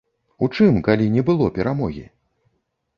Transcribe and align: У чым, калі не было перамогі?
У 0.47 0.47
чым, 0.55 0.79
калі 0.89 1.11
не 1.17 1.25
было 1.29 1.53
перамогі? 1.61 2.05